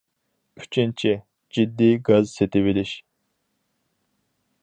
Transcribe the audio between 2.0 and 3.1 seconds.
گاز سېتىۋېلىش.